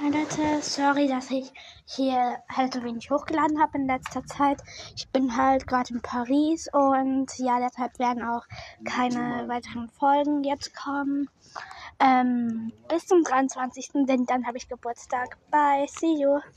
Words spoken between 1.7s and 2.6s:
hier